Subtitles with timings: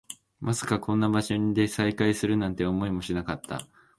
[0.39, 3.67] まさかこんな場所で再会するなんて、思いもしなかった